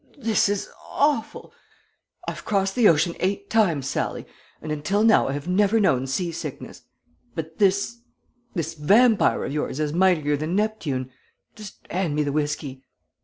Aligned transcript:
"This 0.17 0.49
is 0.49 0.67
awful. 0.89 1.53
I've 2.27 2.43
crossed 2.43 2.73
the 2.73 2.89
ocean 2.89 3.13
eight 3.19 3.51
times, 3.51 3.87
Sallie, 3.87 4.25
and 4.59 4.71
until 4.71 5.03
now 5.03 5.27
I 5.27 5.33
have 5.33 5.47
never 5.47 5.79
known 5.79 6.07
sea 6.07 6.31
sickness, 6.31 6.81
but 7.35 7.59
this 7.59 7.99
this 8.55 8.73
vampire 8.73 9.45
of 9.45 9.53
yours 9.53 9.79
is 9.79 9.93
mightier 9.93 10.35
than 10.35 10.55
Neptune; 10.55 11.11
just 11.55 11.85
hand 11.91 12.15
me 12.15 12.23
the 12.23 12.31
whiskey." 12.31 12.83